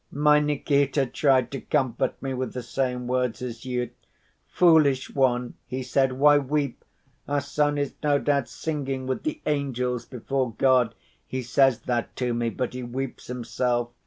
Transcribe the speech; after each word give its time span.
"My 0.11 0.39
Nikita 0.39 1.05
tried 1.05 1.51
to 1.51 1.61
comfort 1.61 2.19
me 2.23 2.33
with 2.33 2.53
the 2.53 2.63
same 2.63 3.05
words 3.05 3.39
as 3.43 3.65
you. 3.65 3.91
'Foolish 4.47 5.13
one,' 5.13 5.53
he 5.67 5.83
said, 5.83 6.13
'why 6.13 6.39
weep? 6.39 6.83
Our 7.27 7.39
son 7.39 7.77
is 7.77 7.93
no 8.01 8.17
doubt 8.17 8.49
singing 8.49 9.05
with 9.05 9.21
the 9.21 9.41
angels 9.45 10.07
before 10.07 10.53
God.' 10.57 10.95
He 11.27 11.43
says 11.43 11.81
that 11.81 12.15
to 12.15 12.33
me, 12.33 12.49
but 12.49 12.73
he 12.73 12.81
weeps 12.81 13.27
himself. 13.27 13.89